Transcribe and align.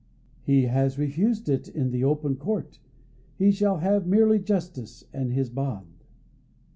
"He 0.41 0.63
has 0.63 0.97
refused 0.97 1.47
it 1.47 1.67
in 1.67 1.91
the 1.91 2.03
open 2.03 2.35
court; 2.35 2.79
he 3.35 3.51
shall 3.51 3.77
have 3.77 4.07
merely 4.07 4.39
justice 4.39 5.03
and 5.13 5.31
his 5.31 5.51
bond." 5.51 5.93